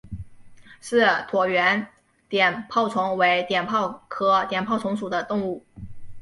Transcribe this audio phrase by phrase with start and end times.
[0.79, 0.99] 似
[1.29, 1.87] 椭圆
[2.27, 5.63] 碘泡虫为碘泡科碘泡虫属的动物。